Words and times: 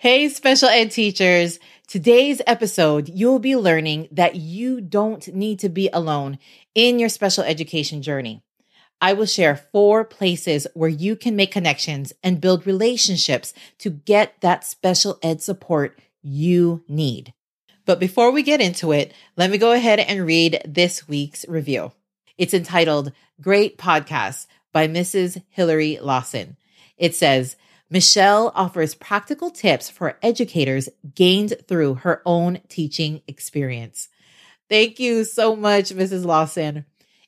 Hey, 0.00 0.30
special 0.30 0.70
ed 0.70 0.92
teachers. 0.92 1.58
Today's 1.86 2.40
episode, 2.46 3.10
you'll 3.10 3.38
be 3.38 3.54
learning 3.54 4.08
that 4.12 4.34
you 4.34 4.80
don't 4.80 5.28
need 5.34 5.58
to 5.58 5.68
be 5.68 5.90
alone 5.92 6.38
in 6.74 6.98
your 6.98 7.10
special 7.10 7.44
education 7.44 8.00
journey. 8.00 8.42
I 9.02 9.12
will 9.12 9.26
share 9.26 9.66
four 9.72 10.06
places 10.06 10.66
where 10.72 10.88
you 10.88 11.16
can 11.16 11.36
make 11.36 11.52
connections 11.52 12.14
and 12.22 12.40
build 12.40 12.66
relationships 12.66 13.52
to 13.80 13.90
get 13.90 14.40
that 14.40 14.64
special 14.64 15.18
ed 15.22 15.42
support 15.42 15.98
you 16.22 16.82
need. 16.88 17.34
But 17.84 18.00
before 18.00 18.30
we 18.30 18.42
get 18.42 18.62
into 18.62 18.92
it, 18.92 19.12
let 19.36 19.50
me 19.50 19.58
go 19.58 19.72
ahead 19.72 19.98
and 20.00 20.24
read 20.24 20.62
this 20.64 21.08
week's 21.08 21.44
review. 21.46 21.92
It's 22.38 22.54
entitled 22.54 23.12
Great 23.38 23.76
Podcast 23.76 24.46
by 24.72 24.88
Mrs. 24.88 25.42
Hillary 25.50 25.98
Lawson. 26.00 26.56
It 26.96 27.14
says, 27.14 27.56
Michelle 27.92 28.52
offers 28.54 28.94
practical 28.94 29.50
tips 29.50 29.90
for 29.90 30.16
educators 30.22 30.88
gained 31.16 31.54
through 31.66 31.94
her 31.96 32.22
own 32.24 32.60
teaching 32.68 33.20
experience. 33.26 34.08
Thank 34.68 35.00
you 35.00 35.24
so 35.24 35.56
much, 35.56 35.90
Mrs. 35.90 36.24
Lawson. 36.24 36.84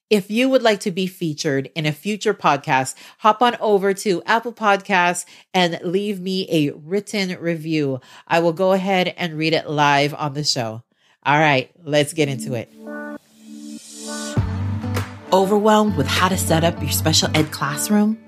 If 0.08 0.30
you 0.30 0.48
would 0.48 0.62
like 0.62 0.78
to 0.80 0.92
be 0.92 1.08
featured 1.08 1.70
in 1.74 1.84
a 1.84 1.90
future 1.90 2.34
podcast, 2.34 2.94
hop 3.18 3.42
on 3.42 3.56
over 3.58 3.92
to 3.94 4.22
Apple 4.24 4.52
Podcasts 4.52 5.24
and 5.52 5.80
leave 5.82 6.20
me 6.20 6.46
a 6.48 6.70
written 6.70 7.36
review. 7.40 8.00
I 8.28 8.38
will 8.38 8.52
go 8.52 8.70
ahead 8.72 9.12
and 9.16 9.36
read 9.36 9.54
it 9.54 9.68
live 9.68 10.14
on 10.14 10.34
the 10.34 10.44
show. 10.44 10.84
All 11.24 11.38
right, 11.38 11.72
let's 11.82 12.12
get 12.12 12.28
into 12.28 12.54
it. 12.54 12.72
Overwhelmed 15.32 15.96
with 15.96 16.06
how 16.06 16.28
to 16.28 16.36
set 16.36 16.62
up 16.62 16.80
your 16.80 16.92
special 16.92 17.30
ed 17.34 17.50
classroom? 17.50 18.18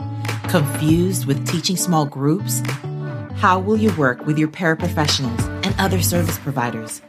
Confused 0.48 1.26
with 1.26 1.44
teaching 1.48 1.76
small 1.76 2.06
groups? 2.06 2.62
How 3.34 3.58
will 3.58 3.76
you 3.76 3.92
work 3.96 4.24
with 4.24 4.38
your 4.38 4.46
paraprofessionals 4.46 5.42
and 5.66 5.74
other 5.80 6.00
service 6.00 6.38
providers? 6.38 7.02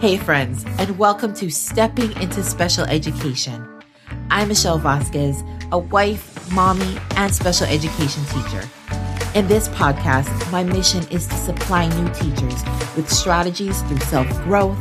Hey, 0.00 0.16
friends, 0.16 0.64
and 0.78 0.98
welcome 0.98 1.32
to 1.34 1.48
Stepping 1.50 2.10
into 2.20 2.42
Special 2.42 2.84
Education. 2.84 3.64
I'm 4.30 4.48
Michelle 4.48 4.80
Vazquez, 4.80 5.44
a 5.70 5.78
wife, 5.78 6.50
mommy, 6.50 6.98
and 7.14 7.32
special 7.32 7.66
education 7.66 8.24
teacher. 8.24 8.68
In 9.36 9.46
this 9.46 9.68
podcast, 9.68 10.50
my 10.50 10.64
mission 10.64 11.06
is 11.08 11.28
to 11.28 11.34
supply 11.36 11.86
new 11.88 12.08
teachers 12.14 12.64
with 12.96 13.08
strategies 13.08 13.80
through 13.82 14.00
self 14.00 14.28
growth, 14.42 14.78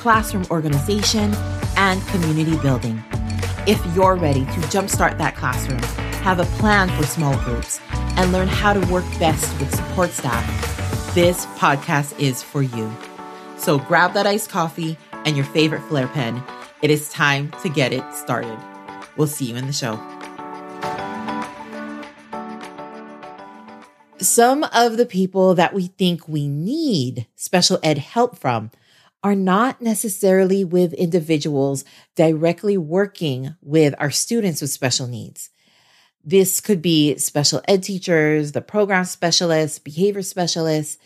classroom 0.00 0.46
organization, 0.50 1.34
and 1.76 2.00
community 2.08 2.56
building. 2.58 3.02
If 3.66 3.84
you're 3.94 4.16
ready 4.16 4.44
to 4.46 4.60
jumpstart 4.70 5.18
that 5.18 5.36
classroom, 5.36 5.80
have 6.20 6.40
a 6.40 6.44
plan 6.58 6.88
for 6.90 7.06
small 7.06 7.36
groups, 7.38 7.80
and 7.92 8.32
learn 8.32 8.48
how 8.48 8.72
to 8.72 8.92
work 8.92 9.04
best 9.18 9.58
with 9.60 9.74
support 9.74 10.10
staff, 10.10 11.14
this 11.14 11.46
podcast 11.56 12.18
is 12.18 12.42
for 12.42 12.62
you. 12.62 12.92
So 13.56 13.78
grab 13.78 14.12
that 14.14 14.26
iced 14.26 14.50
coffee 14.50 14.96
and 15.24 15.36
your 15.36 15.46
favorite 15.46 15.82
Flair 15.82 16.08
pen. 16.08 16.42
It 16.82 16.90
is 16.90 17.10
time 17.10 17.50
to 17.62 17.68
get 17.68 17.92
it 17.92 18.04
started. 18.14 18.58
We'll 19.16 19.26
see 19.26 19.46
you 19.46 19.56
in 19.56 19.66
the 19.66 19.72
show. 19.72 19.96
Some 24.20 24.64
of 24.72 24.96
the 24.96 25.06
people 25.06 25.54
that 25.54 25.72
we 25.72 25.86
think 25.86 26.28
we 26.28 26.48
need 26.48 27.26
special 27.36 27.78
ed 27.82 27.98
help 27.98 28.36
from 28.36 28.70
are 29.22 29.34
not 29.34 29.80
necessarily 29.80 30.64
with 30.64 30.92
individuals 30.92 31.84
directly 32.14 32.76
working 32.76 33.54
with 33.60 33.94
our 33.98 34.10
students 34.10 34.60
with 34.60 34.70
special 34.70 35.06
needs. 35.06 35.50
This 36.28 36.60
could 36.60 36.82
be 36.82 37.16
special 37.16 37.62
ed 37.66 37.82
teachers, 37.82 38.52
the 38.52 38.60
program 38.60 39.06
specialists, 39.06 39.78
behavior 39.78 40.20
specialists, 40.20 40.98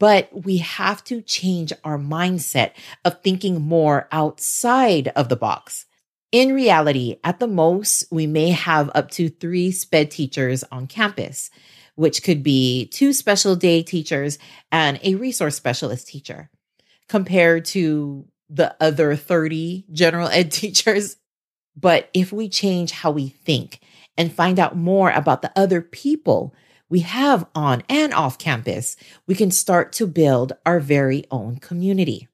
but 0.00 0.28
we 0.44 0.56
have 0.56 1.04
to 1.04 1.22
change 1.22 1.72
our 1.84 1.96
mindset 1.96 2.72
of 3.04 3.22
thinking 3.22 3.62
more 3.62 4.08
outside 4.10 5.06
of 5.14 5.28
the 5.28 5.36
box. 5.36 5.86
In 6.32 6.52
reality, 6.52 7.20
at 7.22 7.38
the 7.38 7.46
most, 7.46 8.06
we 8.10 8.26
may 8.26 8.50
have 8.50 8.90
up 8.92 9.12
to 9.12 9.28
three 9.28 9.70
SPED 9.70 10.10
teachers 10.10 10.64
on 10.72 10.88
campus, 10.88 11.48
which 11.94 12.24
could 12.24 12.42
be 12.42 12.86
two 12.86 13.12
special 13.12 13.54
day 13.54 13.84
teachers 13.84 14.36
and 14.72 14.98
a 15.04 15.14
resource 15.14 15.54
specialist 15.54 16.08
teacher, 16.08 16.50
compared 17.08 17.66
to 17.66 18.26
the 18.50 18.74
other 18.80 19.14
30 19.14 19.84
general 19.92 20.26
ed 20.26 20.50
teachers. 20.50 21.18
But 21.76 22.10
if 22.12 22.32
we 22.32 22.48
change 22.48 22.90
how 22.90 23.12
we 23.12 23.28
think 23.28 23.78
and 24.16 24.32
find 24.32 24.58
out 24.58 24.76
more 24.76 25.10
about 25.10 25.42
the 25.42 25.52
other 25.56 25.80
people 25.80 26.54
we 26.88 27.00
have 27.00 27.46
on 27.54 27.82
and 27.88 28.14
off 28.14 28.38
campus, 28.38 28.96
we 29.26 29.34
can 29.34 29.50
start 29.50 29.92
to 29.94 30.06
build 30.06 30.52
our 30.64 30.78
very 30.80 31.24
own 31.30 31.56
community. 31.56 32.28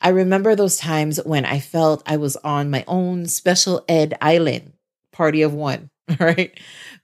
I 0.00 0.10
remember 0.10 0.54
those 0.54 0.76
times 0.76 1.20
when 1.24 1.44
I 1.44 1.60
felt 1.60 2.02
I 2.06 2.16
was 2.16 2.36
on 2.36 2.70
my 2.70 2.84
own 2.86 3.26
special 3.26 3.84
ed 3.88 4.16
island, 4.20 4.72
party 5.12 5.42
of 5.42 5.54
one, 5.54 5.90
right? 6.20 6.58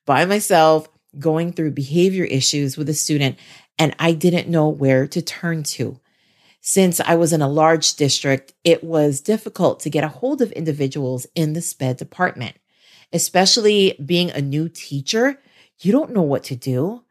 By 0.04 0.24
myself, 0.24 0.88
going 1.18 1.52
through 1.52 1.72
behavior 1.72 2.24
issues 2.24 2.76
with 2.76 2.88
a 2.88 2.94
student, 2.94 3.38
and 3.78 3.94
I 3.98 4.12
didn't 4.12 4.48
know 4.48 4.68
where 4.68 5.06
to 5.08 5.22
turn 5.22 5.62
to. 5.64 6.00
Since 6.60 7.00
I 7.00 7.16
was 7.16 7.32
in 7.32 7.42
a 7.42 7.48
large 7.48 7.96
district, 7.96 8.54
it 8.62 8.84
was 8.84 9.20
difficult 9.20 9.80
to 9.80 9.90
get 9.90 10.04
a 10.04 10.08
hold 10.08 10.40
of 10.40 10.52
individuals 10.52 11.26
in 11.34 11.54
the 11.54 11.60
SPED 11.60 11.96
department, 11.96 12.56
especially 13.12 13.96
being 14.04 14.30
a 14.30 14.40
new 14.40 14.68
teacher. 14.68 15.40
You 15.80 15.92
don't 15.92 16.12
know 16.12 16.22
what 16.22 16.44
to 16.44 16.56
do. 16.56 17.02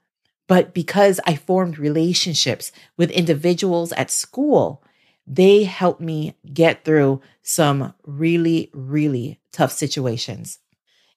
But 0.48 0.74
because 0.74 1.20
I 1.26 1.36
formed 1.36 1.80
relationships 1.80 2.72
with 2.98 3.10
individuals 3.12 3.94
at 3.94 4.12
school, 4.12 4.84
they 5.26 5.64
helped 5.64 6.02
me 6.02 6.36
get 6.54 6.84
through 6.84 7.22
some 7.42 7.94
really, 8.06 8.70
really 8.74 9.40
tough 9.54 9.72
situations. 9.72 10.60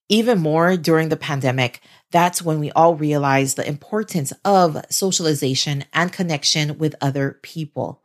Even 0.09 0.39
more 0.39 0.77
during 0.77 1.09
the 1.09 1.16
pandemic, 1.16 1.81
that's 2.11 2.43
when 2.43 2.61
we 2.61 2.71
all 2.72 2.95
realized 2.95 3.56
the 3.56 3.66
importance 3.66 4.33
of 4.45 4.84
socialization 4.91 5.84
and 5.93 6.12
connection 6.12 6.78
with 6.78 6.95
other 7.01 7.39
people. 7.43 8.03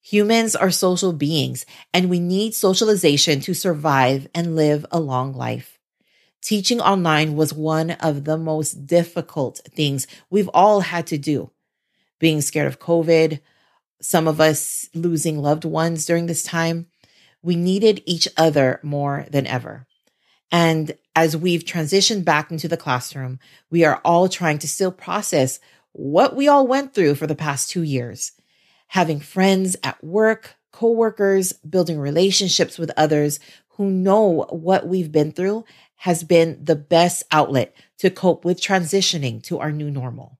Humans 0.00 0.56
are 0.56 0.70
social 0.70 1.12
beings, 1.12 1.64
and 1.92 2.10
we 2.10 2.18
need 2.18 2.54
socialization 2.54 3.40
to 3.42 3.54
survive 3.54 4.26
and 4.34 4.56
live 4.56 4.84
a 4.90 4.98
long 4.98 5.32
life. 5.34 5.73
Teaching 6.44 6.78
online 6.78 7.36
was 7.36 7.54
one 7.54 7.92
of 7.92 8.24
the 8.24 8.36
most 8.36 8.86
difficult 8.86 9.62
things 9.74 10.06
we've 10.28 10.50
all 10.52 10.80
had 10.80 11.06
to 11.06 11.16
do. 11.16 11.50
Being 12.18 12.42
scared 12.42 12.66
of 12.66 12.78
COVID, 12.78 13.40
some 14.02 14.28
of 14.28 14.42
us 14.42 14.90
losing 14.94 15.38
loved 15.38 15.64
ones 15.64 16.04
during 16.04 16.26
this 16.26 16.42
time, 16.42 16.88
we 17.42 17.56
needed 17.56 18.02
each 18.04 18.28
other 18.36 18.78
more 18.82 19.24
than 19.30 19.46
ever. 19.46 19.86
And 20.52 20.92
as 21.16 21.34
we've 21.34 21.64
transitioned 21.64 22.26
back 22.26 22.50
into 22.50 22.68
the 22.68 22.76
classroom, 22.76 23.38
we 23.70 23.86
are 23.86 24.02
all 24.04 24.28
trying 24.28 24.58
to 24.58 24.68
still 24.68 24.92
process 24.92 25.60
what 25.92 26.36
we 26.36 26.46
all 26.46 26.66
went 26.66 26.92
through 26.92 27.14
for 27.14 27.26
the 27.26 27.34
past 27.34 27.70
two 27.70 27.82
years. 27.82 28.32
Having 28.88 29.20
friends 29.20 29.76
at 29.82 30.04
work, 30.04 30.56
coworkers, 30.72 31.54
building 31.54 31.98
relationships 31.98 32.78
with 32.78 32.90
others 32.98 33.40
who 33.76 33.90
know 33.90 34.46
what 34.50 34.86
we've 34.86 35.10
been 35.10 35.32
through 35.32 35.64
has 36.04 36.22
been 36.22 36.62
the 36.62 36.76
best 36.76 37.22
outlet 37.30 37.74
to 37.96 38.10
cope 38.10 38.44
with 38.44 38.60
transitioning 38.60 39.42
to 39.42 39.58
our 39.58 39.72
new 39.72 39.90
normal. 39.90 40.38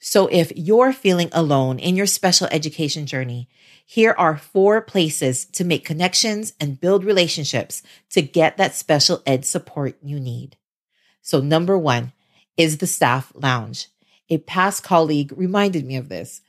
So 0.00 0.26
if 0.26 0.50
you're 0.56 0.92
feeling 0.92 1.28
alone 1.30 1.78
in 1.78 1.94
your 1.94 2.06
special 2.06 2.48
education 2.50 3.06
journey, 3.06 3.48
here 3.84 4.16
are 4.18 4.36
four 4.36 4.80
places 4.80 5.44
to 5.52 5.64
make 5.64 5.84
connections 5.84 6.54
and 6.58 6.80
build 6.80 7.04
relationships 7.04 7.84
to 8.10 8.20
get 8.20 8.56
that 8.56 8.74
special 8.74 9.22
ed 9.24 9.44
support 9.44 9.96
you 10.02 10.18
need. 10.18 10.56
So 11.22 11.40
number 11.40 11.78
one 11.78 12.12
is 12.56 12.78
the 12.78 12.88
staff 12.88 13.30
lounge. 13.36 13.86
A 14.28 14.38
past 14.38 14.82
colleague 14.82 15.32
reminded 15.36 15.86
me 15.86 15.94
of 15.94 16.08
this. 16.08 16.40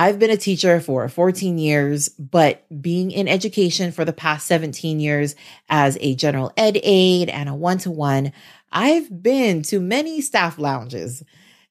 I've 0.00 0.18
been 0.18 0.30
a 0.30 0.36
teacher 0.38 0.80
for 0.80 1.06
14 1.10 1.58
years, 1.58 2.08
but 2.08 2.64
being 2.80 3.10
in 3.10 3.28
education 3.28 3.92
for 3.92 4.06
the 4.06 4.14
past 4.14 4.46
17 4.46 4.98
years 4.98 5.34
as 5.68 5.98
a 6.00 6.14
general 6.14 6.54
ed 6.56 6.78
aide 6.82 7.28
and 7.28 7.50
a 7.50 7.54
one 7.54 7.76
to 7.80 7.90
one, 7.90 8.32
I've 8.72 9.22
been 9.22 9.60
to 9.64 9.78
many 9.78 10.22
staff 10.22 10.58
lounges. 10.58 11.22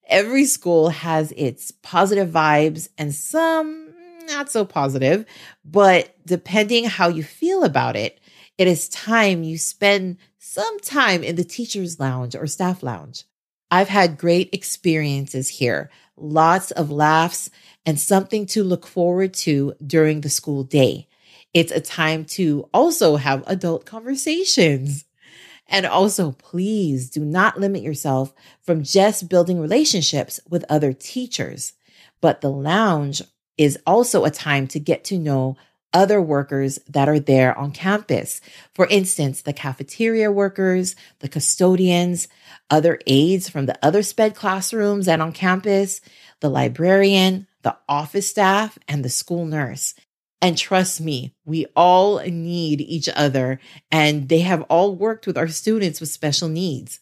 Every 0.08 0.46
school 0.46 0.90
has 0.90 1.34
its 1.38 1.72
positive 1.82 2.30
vibes 2.30 2.90
and 3.00 3.16
some 3.16 3.96
not 4.28 4.52
so 4.52 4.64
positive, 4.64 5.26
but 5.66 6.16
depending 6.24 6.86
how 6.86 7.08
you 7.08 7.24
feel 7.24 7.64
about 7.64 7.96
it, 7.96 8.20
it 8.60 8.68
is 8.68 8.90
time 8.90 9.42
you 9.42 9.58
spend 9.58 10.18
some 10.38 10.80
time 10.82 11.24
in 11.24 11.36
the 11.36 11.44
teacher's 11.44 12.00
lounge 12.00 12.36
or 12.36 12.46
staff 12.46 12.84
lounge. 12.84 13.24
I've 13.72 13.90
had 13.90 14.20
great 14.20 14.54
experiences 14.54 15.50
here, 15.50 15.90
lots 16.22 16.72
of 16.72 16.92
laughs 16.92 17.50
and 17.86 18.00
something 18.00 18.46
to 18.48 18.64
look 18.64 18.86
forward 18.86 19.34
to 19.34 19.74
during 19.86 20.22
the 20.22 20.30
school 20.30 20.64
day. 20.64 21.08
It's 21.54 21.72
a 21.72 21.82
time 21.82 22.26
to 22.26 22.70
also 22.74 23.16
have 23.16 23.44
adult 23.48 23.86
conversations. 23.86 25.06
And 25.68 25.86
also, 25.86 26.32
please 26.32 27.10
do 27.10 27.24
not 27.24 27.60
limit 27.60 27.84
yourself 27.84 28.34
from 28.62 28.84
just 28.84 29.30
building 29.30 29.60
relationships 29.60 30.40
with 30.50 30.66
other 30.68 30.94
teachers. 30.94 31.74
But 32.22 32.42
the 32.42 32.52
lounge 32.52 33.22
is 33.58 33.78
also 33.86 34.26
a 34.26 34.32
time 34.32 34.68
to 34.68 34.80
get 34.80 35.04
to 35.06 35.20
know 35.20 35.58
other 35.94 36.22
workers 36.22 36.80
that 36.88 37.10
are 37.10 37.20
there 37.20 37.58
on 37.58 37.72
campus. 37.72 38.42
For 38.74 38.86
instance, 38.88 39.42
the 39.42 39.54
cafeteria 39.54 40.32
workers, 40.32 40.96
the 41.20 41.30
custodians, 41.30 42.28
other 42.70 43.00
aides 43.08 43.50
from 43.50 43.66
the 43.66 43.78
other 43.84 44.04
SPED 44.04 44.36
classrooms 44.36 45.08
and 45.08 45.22
on 45.22 45.32
campus, 45.32 46.02
the 46.40 46.50
librarian, 46.50 47.48
the 47.64 47.76
office 47.88 48.30
staff, 48.30 48.78
and 48.88 49.04
the 49.04 49.10
school 49.10 49.46
nurse. 49.46 49.96
And 50.42 50.58
trust 50.58 51.02
me, 51.02 51.34
we 51.44 51.66
all 51.76 52.20
need 52.20 52.80
each 52.82 53.10
other, 53.14 53.60
and 53.92 54.30
they 54.30 54.40
have 54.40 54.62
all 54.64 54.96
worked 54.96 55.28
with 55.28 55.38
our 55.38 55.50
students 55.50 56.00
with 56.00 56.10
special 56.10 56.48
needs. 56.48 57.00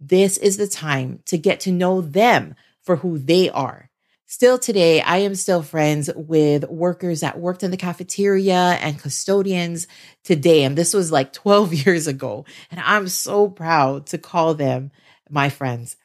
This 0.00 0.38
is 0.38 0.56
the 0.56 0.68
time 0.68 1.20
to 1.26 1.36
get 1.36 1.60
to 1.60 1.72
know 1.72 2.00
them 2.00 2.54
for 2.82 2.96
who 2.96 3.18
they 3.18 3.50
are. 3.50 3.87
Still 4.30 4.58
today, 4.58 5.00
I 5.00 5.18
am 5.18 5.34
still 5.34 5.62
friends 5.62 6.10
with 6.14 6.68
workers 6.68 7.20
that 7.20 7.40
worked 7.40 7.62
in 7.62 7.70
the 7.70 7.78
cafeteria 7.78 8.76
and 8.82 8.98
custodians 8.98 9.88
today. 10.22 10.64
And 10.64 10.76
this 10.76 10.92
was 10.92 11.10
like 11.10 11.32
12 11.32 11.72
years 11.86 12.06
ago. 12.06 12.44
And 12.70 12.78
I'm 12.78 13.08
so 13.08 13.48
proud 13.48 14.08
to 14.08 14.18
call 14.18 14.52
them 14.52 14.90
my 15.30 15.48
friends. 15.48 15.96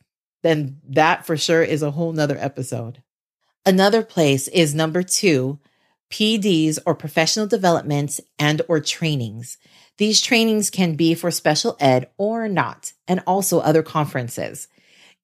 Then 0.41 0.79
that 0.87 1.25
for 1.25 1.35
sure 1.35 1.61
is 1.61 1.81
a 1.81 1.91
whole 1.91 2.13
nother 2.13 2.37
episode. 2.39 3.03
Another 3.65 4.01
place 4.01 4.47
is 4.47 4.73
number 4.73 5.03
two, 5.03 5.59
PDs 6.09 6.79
or 6.85 6.95
professional 6.95 7.45
developments 7.45 8.21
and 8.39 8.61
or 8.69 8.79
trainings. 8.79 9.57
These 9.97 10.21
trainings 10.21 10.69
can 10.69 10.95
be 10.95 11.13
for 11.13 11.29
special 11.29 11.75
ed 11.77 12.09
or 12.17 12.47
not, 12.47 12.93
and 13.05 13.21
also 13.27 13.59
other 13.59 13.83
conferences. 13.83 14.69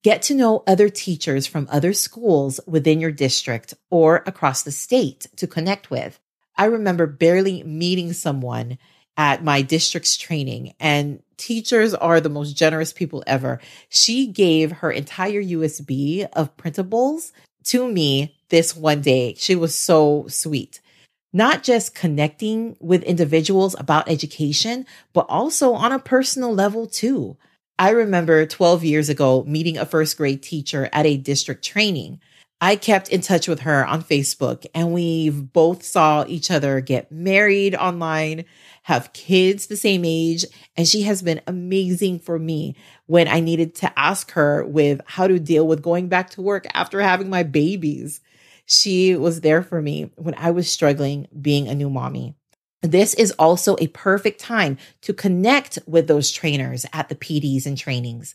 Get 0.02 0.22
to 0.22 0.34
know 0.34 0.62
other 0.66 0.88
teachers 0.88 1.46
from 1.46 1.68
other 1.70 1.92
schools 1.92 2.58
within 2.66 3.00
your 3.00 3.10
district 3.10 3.74
or 3.90 4.22
across 4.26 4.62
the 4.62 4.72
state 4.72 5.26
to 5.36 5.46
connect 5.46 5.90
with. 5.90 6.18
I 6.56 6.66
remember 6.66 7.06
barely 7.06 7.62
meeting 7.64 8.12
someone 8.14 8.78
at 9.16 9.44
my 9.44 9.60
district's 9.60 10.16
training, 10.16 10.74
and 10.80 11.22
teachers 11.36 11.92
are 11.92 12.20
the 12.20 12.30
most 12.30 12.56
generous 12.56 12.92
people 12.92 13.22
ever. 13.26 13.60
She 13.90 14.26
gave 14.26 14.72
her 14.72 14.90
entire 14.90 15.42
USB 15.42 16.26
of 16.32 16.56
printables 16.56 17.32
to 17.64 17.86
me 17.86 18.38
this 18.48 18.74
one 18.74 19.02
day. 19.02 19.34
She 19.36 19.54
was 19.54 19.74
so 19.74 20.26
sweet 20.28 20.80
not 21.32 21.62
just 21.62 21.94
connecting 21.94 22.76
with 22.80 23.02
individuals 23.04 23.76
about 23.78 24.08
education, 24.08 24.86
but 25.12 25.26
also 25.28 25.72
on 25.74 25.92
a 25.92 25.98
personal 25.98 26.52
level 26.52 26.86
too. 26.86 27.36
I 27.80 27.92
remember 27.92 28.44
12 28.44 28.84
years 28.84 29.08
ago 29.08 29.42
meeting 29.44 29.78
a 29.78 29.86
first 29.86 30.18
grade 30.18 30.42
teacher 30.42 30.90
at 30.92 31.06
a 31.06 31.16
district 31.16 31.64
training. 31.64 32.20
I 32.60 32.76
kept 32.76 33.08
in 33.08 33.22
touch 33.22 33.48
with 33.48 33.60
her 33.60 33.86
on 33.86 34.02
Facebook 34.02 34.66
and 34.74 34.92
we 34.92 35.30
both 35.30 35.82
saw 35.82 36.26
each 36.28 36.50
other 36.50 36.82
get 36.82 37.10
married 37.10 37.74
online, 37.74 38.44
have 38.82 39.14
kids 39.14 39.68
the 39.68 39.78
same 39.78 40.04
age, 40.04 40.44
and 40.76 40.86
she 40.86 41.04
has 41.04 41.22
been 41.22 41.40
amazing 41.46 42.18
for 42.18 42.38
me 42.38 42.76
when 43.06 43.26
I 43.26 43.40
needed 43.40 43.74
to 43.76 43.98
ask 43.98 44.32
her 44.32 44.62
with 44.66 45.00
how 45.06 45.26
to 45.26 45.40
deal 45.40 45.66
with 45.66 45.80
going 45.80 46.08
back 46.08 46.28
to 46.30 46.42
work 46.42 46.66
after 46.74 47.00
having 47.00 47.30
my 47.30 47.44
babies. 47.44 48.20
She 48.66 49.16
was 49.16 49.40
there 49.40 49.62
for 49.62 49.80
me 49.80 50.10
when 50.16 50.34
I 50.34 50.50
was 50.50 50.70
struggling 50.70 51.28
being 51.40 51.66
a 51.66 51.74
new 51.74 51.88
mommy. 51.88 52.34
This 52.82 53.14
is 53.14 53.32
also 53.32 53.76
a 53.78 53.88
perfect 53.88 54.40
time 54.40 54.78
to 55.02 55.12
connect 55.12 55.78
with 55.86 56.06
those 56.06 56.30
trainers 56.30 56.86
at 56.92 57.08
the 57.08 57.14
PDs 57.14 57.66
and 57.66 57.76
trainings. 57.76 58.34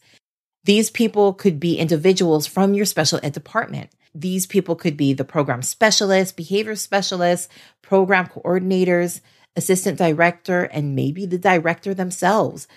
These 0.66 0.90
people 0.90 1.34
could 1.34 1.60
be 1.60 1.78
individuals 1.78 2.46
from 2.48 2.74
your 2.74 2.86
special 2.86 3.20
ed 3.24 3.34
department. 3.34 3.92
These 4.14 4.46
people 4.46 4.76
could 4.76 4.96
be 4.96 5.14
the 5.14 5.26
program 5.26 5.62
specialists, 5.62 6.32
behavior 6.32 6.76
specialists, 6.76 7.50
program 7.82 8.28
coordinators, 8.28 9.22
assistant 9.56 9.98
director, 9.98 10.64
and 10.64 10.96
maybe 10.96 11.26
the 11.26 11.38
director 11.38 11.94
themselves. 11.94 12.68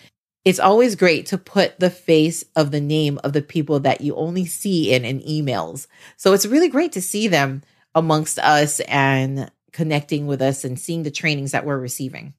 It's 0.45 0.61
always 0.61 0.97
great 0.97 1.27
to 1.27 1.39
put 1.39 1.79
the 1.79 1.91
face 1.91 2.45
of 2.57 2.71
the 2.71 2.81
name 2.81 3.19
of 3.23 3.33
the 3.33 3.43
people 3.43 3.81
that 3.81 4.01
you 4.01 4.15
only 4.17 4.47
see 4.47 4.93
in, 4.93 5.05
in 5.05 5.21
emails. 5.21 5.87
So 6.17 6.33
it's 6.33 6.47
really 6.47 6.69
great 6.69 6.93
to 6.93 7.03
see 7.03 7.29
them 7.29 7.63
amongst 7.95 8.39
us 8.39 8.81
and 8.81 9.51
connecting 9.79 10.27
with 10.27 10.43
us 10.43 10.65
and 10.65 10.77
seeing 10.77 11.05
the 11.05 11.11
trainings 11.11 11.53
that 11.53 11.65
we're 11.65 11.79
receiving. 11.79 12.35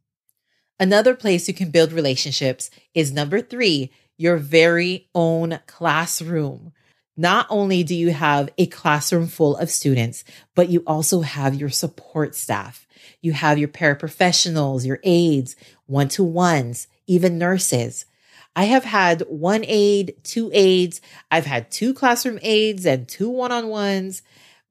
Another 0.77 1.15
place 1.15 1.47
you 1.47 1.53
can 1.53 1.71
build 1.71 1.93
relationships 1.93 2.69
is 2.93 3.13
number 3.13 3.39
three, 3.39 3.93
your 4.17 4.35
very 4.35 5.07
own 5.15 5.57
classroom. 5.65 6.73
Not 7.15 7.47
only 7.49 7.83
do 7.83 7.95
you 7.95 8.11
have 8.11 8.49
a 8.57 8.65
classroom 8.65 9.27
full 9.27 9.55
of 9.55 9.69
students, 9.69 10.25
but 10.53 10.67
you 10.67 10.83
also 10.85 11.21
have 11.21 11.55
your 11.55 11.69
support 11.69 12.35
staff. 12.35 12.85
You 13.21 13.31
have 13.31 13.57
your 13.57 13.69
paraprofessionals, 13.69 14.85
your 14.85 14.99
aides, 15.05 15.55
one 15.85 16.09
to 16.09 16.25
ones, 16.25 16.87
even 17.07 17.37
nurses. 17.37 18.05
I 18.53 18.65
have 18.65 18.83
had 18.83 19.21
one 19.29 19.63
aide, 19.65 20.15
two 20.23 20.51
aides. 20.53 20.99
I've 21.31 21.45
had 21.45 21.71
two 21.71 21.93
classroom 21.93 22.39
aides 22.41 22.85
and 22.85 23.07
two 23.07 23.29
one 23.29 23.53
on 23.53 23.69
ones 23.69 24.23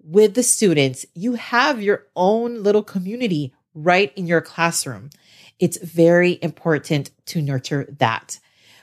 with 0.03 0.35
the 0.35 0.43
students. 0.43 1.06
You 1.15 1.35
have 1.35 1.83
your 1.83 2.06
own 2.17 2.62
little 2.62 2.83
community 2.83 3.55
right 3.75 4.12
in 4.17 4.27
your 4.27 4.41
classroom. 4.41 5.11
It's 5.59 5.79
very 5.79 6.39
important 6.43 7.11
to 7.27 7.43
nurture 7.43 7.87
that. 7.99 8.39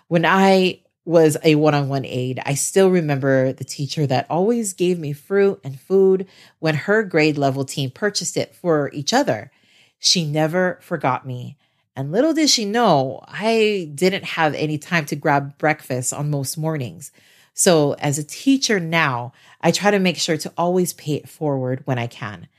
When 0.07 0.25
I 0.25 0.81
was 1.05 1.37
a 1.43 1.55
one 1.55 1.75
on 1.75 1.87
one 1.87 2.05
aide, 2.05 2.41
I 2.45 2.55
still 2.55 2.89
remember 2.89 3.53
the 3.53 3.63
teacher 3.63 4.07
that 4.07 4.25
always 4.29 4.73
gave 4.73 4.99
me 4.99 5.13
fruit 5.13 5.59
and 5.63 5.79
food 5.79 6.27
when 6.59 6.75
her 6.75 7.03
grade 7.03 7.37
level 7.37 7.63
team 7.63 7.91
purchased 7.91 8.37
it 8.37 8.55
for 8.55 8.89
each 8.91 9.13
other. 9.13 9.51
She 9.99 10.25
never 10.25 10.79
forgot 10.81 11.25
me. 11.25 11.57
And 11.95 12.11
little 12.11 12.33
did 12.33 12.49
she 12.49 12.65
know, 12.65 13.23
I 13.27 13.89
didn't 13.95 14.25
have 14.25 14.53
any 14.55 14.77
time 14.77 15.05
to 15.05 15.15
grab 15.15 15.57
breakfast 15.57 16.11
on 16.11 16.29
most 16.29 16.57
mornings. 16.57 17.11
So, 17.57 17.93
as 17.93 18.19
a 18.19 18.23
teacher 18.23 18.81
now, 18.81 19.31
I 19.61 19.71
try 19.71 19.89
to 19.89 19.97
make 19.97 20.17
sure 20.17 20.35
to 20.35 20.51
always 20.57 20.91
pay 20.91 21.13
it 21.13 21.29
forward 21.29 21.83
when 21.85 21.97
I 21.97 22.05
can. 22.05 22.49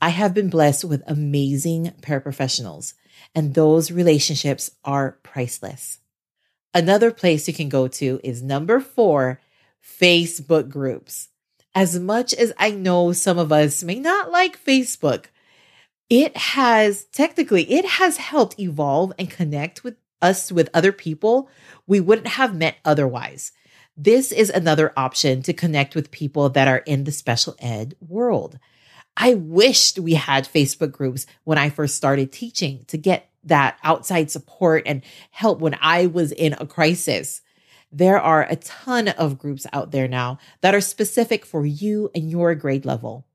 I 0.00 0.08
have 0.08 0.32
been 0.32 0.48
blessed 0.48 0.82
with 0.82 1.02
amazing 1.06 1.92
paraprofessionals, 2.00 2.94
and 3.34 3.52
those 3.52 3.90
relationships 3.90 4.70
are 4.82 5.18
priceless. 5.22 5.98
Another 6.72 7.10
place 7.10 7.46
you 7.46 7.52
can 7.52 7.68
go 7.68 7.86
to 7.86 8.18
is 8.24 8.42
number 8.42 8.80
four 8.80 9.42
Facebook 9.82 10.70
groups. 10.70 11.28
As 11.74 11.98
much 11.98 12.32
as 12.32 12.54
I 12.56 12.70
know 12.70 13.12
some 13.12 13.38
of 13.38 13.52
us 13.52 13.82
may 13.82 14.00
not 14.00 14.30
like 14.30 14.64
Facebook, 14.64 15.26
it 16.08 16.34
has 16.34 17.04
technically 17.04 17.70
it 17.70 17.84
has 17.84 18.16
helped 18.16 18.58
evolve 18.58 19.12
and 19.18 19.28
connect 19.28 19.84
with 19.84 19.96
us 20.22 20.50
with 20.50 20.70
other 20.72 20.92
people 20.92 21.50
we 21.86 22.00
wouldn't 22.00 22.28
have 22.28 22.56
met 22.56 22.76
otherwise 22.86 23.52
this 23.96 24.30
is 24.30 24.50
another 24.50 24.92
option 24.96 25.42
to 25.42 25.52
connect 25.52 25.94
with 25.94 26.10
people 26.10 26.50
that 26.50 26.68
are 26.68 26.78
in 26.78 27.04
the 27.04 27.12
special 27.12 27.56
ed 27.58 27.94
world. 28.00 28.58
I 29.16 29.34
wished 29.34 29.98
we 29.98 30.14
had 30.14 30.44
facebook 30.44 30.92
groups 30.92 31.26
when 31.44 31.56
i 31.56 31.70
first 31.70 31.94
started 31.94 32.32
teaching 32.32 32.84
to 32.88 32.98
get 32.98 33.30
that 33.44 33.78
outside 33.82 34.30
support 34.30 34.82
and 34.84 35.02
help 35.30 35.60
when 35.60 35.78
i 35.80 36.06
was 36.06 36.32
in 36.32 36.54
a 36.58 36.66
crisis. 36.66 37.40
There 37.90 38.20
are 38.20 38.42
a 38.42 38.56
ton 38.56 39.08
of 39.08 39.38
groups 39.38 39.66
out 39.72 39.90
there 39.90 40.08
now 40.08 40.38
that 40.60 40.74
are 40.74 40.80
specific 40.80 41.46
for 41.46 41.64
you 41.64 42.10
and 42.14 42.30
your 42.30 42.54
grade 42.54 42.84
level. 42.84 43.26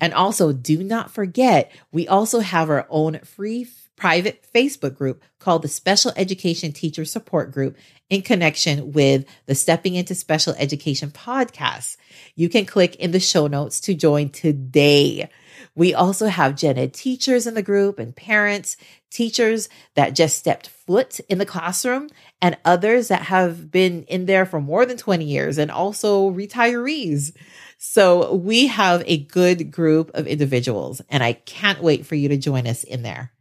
And 0.00 0.12
also, 0.12 0.52
do 0.52 0.82
not 0.82 1.12
forget, 1.12 1.70
we 1.92 2.08
also 2.08 2.40
have 2.40 2.68
our 2.68 2.86
own 2.90 3.20
free 3.20 3.62
private 3.96 4.44
Facebook 4.54 4.96
group 4.96 5.22
called 5.38 5.62
the 5.62 5.68
Special 5.68 6.12
Education 6.16 6.72
Teacher 6.72 7.04
Support 7.04 7.52
Group 7.52 7.76
in 8.10 8.22
connection 8.22 8.92
with 8.92 9.24
the 9.46 9.54
Stepping 9.54 9.94
into 9.94 10.14
Special 10.14 10.54
Education 10.58 11.10
podcast. 11.10 11.96
You 12.34 12.48
can 12.48 12.66
click 12.66 12.96
in 12.96 13.12
the 13.12 13.20
show 13.20 13.46
notes 13.46 13.80
to 13.82 13.94
join 13.94 14.30
today. 14.30 15.28
We 15.74 15.94
also 15.94 16.26
have 16.26 16.56
gen 16.56 16.78
ed 16.78 16.92
teachers 16.92 17.46
in 17.46 17.54
the 17.54 17.62
group 17.62 17.98
and 17.98 18.14
parents, 18.14 18.76
teachers 19.10 19.68
that 19.94 20.14
just 20.14 20.38
stepped 20.38 20.68
foot 20.68 21.20
in 21.28 21.38
the 21.38 21.46
classroom, 21.46 22.08
and 22.40 22.58
others 22.64 23.08
that 23.08 23.22
have 23.22 23.70
been 23.70 24.04
in 24.04 24.26
there 24.26 24.44
for 24.44 24.60
more 24.60 24.84
than 24.84 24.96
20 24.96 25.24
years, 25.24 25.58
and 25.58 25.70
also 25.70 26.30
retirees. 26.30 27.34
So 27.78 28.34
we 28.34 28.66
have 28.66 29.02
a 29.06 29.18
good 29.18 29.70
group 29.70 30.10
of 30.14 30.26
individuals, 30.26 31.00
and 31.08 31.22
I 31.22 31.32
can't 31.34 31.82
wait 31.82 32.04
for 32.04 32.14
you 32.14 32.28
to 32.28 32.36
join 32.36 32.66
us 32.66 32.84
in 32.84 33.02
there. 33.02 33.32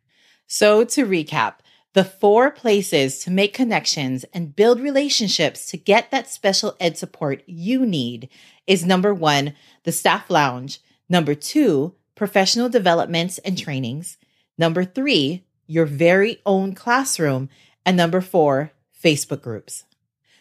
So 0.53 0.83
to 0.83 1.05
recap, 1.05 1.53
the 1.93 2.03
four 2.03 2.51
places 2.51 3.19
to 3.19 3.31
make 3.31 3.53
connections 3.53 4.25
and 4.33 4.53
build 4.53 4.81
relationships 4.81 5.65
to 5.67 5.77
get 5.77 6.11
that 6.11 6.29
special 6.29 6.75
ed 6.77 6.97
support 6.97 7.41
you 7.45 7.85
need 7.85 8.27
is 8.67 8.83
number 8.83 9.13
one, 9.13 9.53
the 9.83 9.93
staff 9.93 10.29
lounge. 10.29 10.81
Number 11.07 11.35
two, 11.35 11.95
professional 12.15 12.67
developments 12.67 13.37
and 13.37 13.57
trainings. 13.57 14.17
Number 14.57 14.83
three, 14.83 15.45
your 15.67 15.85
very 15.85 16.41
own 16.45 16.75
classroom. 16.75 17.47
And 17.85 17.95
number 17.95 18.19
four, 18.19 18.73
Facebook 19.01 19.41
groups. 19.41 19.85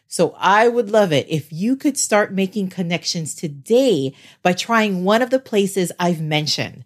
So 0.08 0.34
I 0.38 0.66
would 0.66 0.90
love 0.90 1.12
it 1.12 1.28
if 1.28 1.52
you 1.52 1.76
could 1.76 1.96
start 1.96 2.34
making 2.34 2.70
connections 2.70 3.32
today 3.32 4.12
by 4.42 4.54
trying 4.54 5.04
one 5.04 5.22
of 5.22 5.30
the 5.30 5.38
places 5.38 5.92
I've 6.00 6.20
mentioned. 6.20 6.84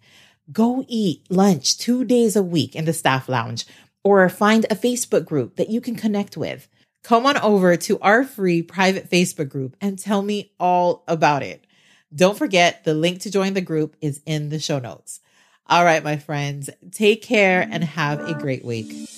Go 0.51 0.85
eat 0.87 1.25
lunch 1.27 1.75
two 1.75 2.05
days 2.05 2.35
a 2.35 2.43
week 2.43 2.75
in 2.75 2.85
the 2.85 2.93
staff 2.93 3.27
lounge 3.27 3.65
or 4.03 4.29
find 4.29 4.65
a 4.65 4.75
Facebook 4.75 5.25
group 5.25 5.55
that 5.55 5.71
you 5.71 5.81
can 5.81 5.95
connect 5.95 6.37
with. 6.37 6.67
Come 7.03 7.25
on 7.25 7.37
over 7.37 7.75
to 7.75 7.99
our 7.99 8.23
free 8.23 8.61
private 8.61 9.09
Facebook 9.09 9.49
group 9.49 9.75
and 9.81 9.97
tell 9.97 10.21
me 10.21 10.51
all 10.59 11.03
about 11.07 11.41
it. 11.41 11.65
Don't 12.13 12.37
forget 12.37 12.83
the 12.83 12.93
link 12.93 13.21
to 13.21 13.31
join 13.31 13.55
the 13.55 13.61
group 13.61 13.95
is 14.01 14.21
in 14.27 14.49
the 14.49 14.59
show 14.59 14.77
notes. 14.77 15.19
All 15.67 15.83
right, 15.83 16.03
my 16.03 16.17
friends, 16.17 16.69
take 16.91 17.23
care 17.23 17.67
and 17.71 17.83
have 17.83 18.19
a 18.19 18.35
great 18.35 18.63
week. 18.63 19.09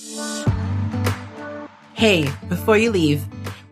Hey, 1.93 2.31
before 2.47 2.77
you 2.77 2.89
leave, 2.89 3.25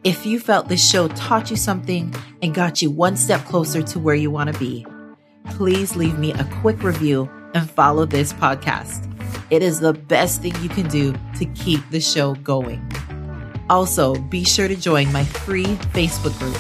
if 0.04 0.26
you 0.26 0.42
felt 0.42 0.68
this 0.68 0.86
show 0.86 1.08
taught 1.08 1.50
you 1.50 1.56
something 1.56 2.14
and 2.42 2.54
got 2.54 2.82
you 2.82 2.92
one 2.92 3.16
step 3.16 3.46
closer 3.46 3.82
to 3.82 4.00
where 4.00 4.16
you 4.16 4.30
want 4.30 4.52
to 4.52 4.60
be, 4.60 4.86
please 5.52 5.96
leave 5.96 6.20
me 6.20 6.34
a 6.34 6.44
quick 6.62 6.84
review 6.84 7.30
and 7.56 7.70
follow 7.72 8.06
this 8.06 8.34
podcast. 8.34 9.12
It 9.50 9.64
is 9.64 9.80
the 9.80 9.94
best 9.94 10.42
thing 10.42 10.54
you 10.62 10.70
can 10.70 10.88
do 10.88 11.16
to 11.38 11.46
keep 11.56 11.82
the 11.90 12.00
show 12.00 12.36
going. 12.36 12.88
Also, 13.70 14.16
be 14.16 14.44
sure 14.44 14.68
to 14.68 14.76
join 14.76 15.12
my 15.12 15.24
free 15.24 15.66
Facebook 15.94 16.38
group. 16.38 16.58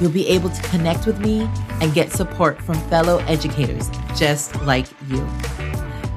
You'll 0.00 0.12
be 0.12 0.28
able 0.28 0.50
to 0.50 0.62
connect 0.68 1.06
with 1.06 1.18
me 1.18 1.48
and 1.80 1.94
get 1.94 2.12
support 2.12 2.60
from 2.62 2.74
fellow 2.88 3.18
educators 3.26 3.90
just 4.16 4.60
like 4.62 4.86
you. 5.08 5.26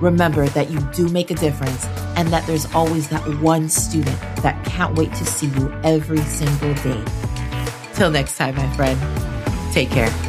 Remember 0.02 0.48
that 0.50 0.70
you 0.70 0.80
do 0.94 1.08
make 1.10 1.32
a 1.32 1.36
difference 1.36 1.86
and 2.16 2.28
that 2.30 2.46
there's 2.46 2.72
always 2.74 3.08
that 3.10 3.22
one 3.42 3.70
student 3.70 4.20
that 4.44 4.64
can't 4.66 4.96
wait 4.96 5.12
to 5.14 5.26
see 5.26 5.48
you 5.48 5.72
every 5.84 6.22
single 6.22 6.74
day. 6.76 7.04
Till 7.94 8.12
next 8.12 8.38
time, 8.38 8.56
my 8.56 8.70
friend, 8.76 9.00
take 9.74 9.90
care. 9.90 10.27